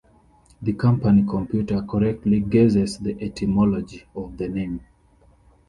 The 0.63 0.73
Company 0.73 1.23
computer 1.29 1.83
correctly 1.83 2.39
guesses 2.39 2.97
the 2.97 3.21
etymology 3.21 4.07
of 4.15 4.35
the 4.35 4.49
name. 4.49 4.81